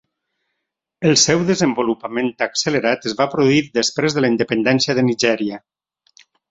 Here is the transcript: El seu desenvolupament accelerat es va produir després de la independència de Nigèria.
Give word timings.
El 1.09 1.13
seu 1.23 1.43
desenvolupament 1.49 2.31
accelerat 2.47 3.07
es 3.11 3.17
va 3.23 3.31
produir 3.37 3.63
després 3.83 4.17
de 4.19 4.27
la 4.27 4.35
independència 4.35 5.01
de 5.01 5.07
Nigèria. 5.13 5.67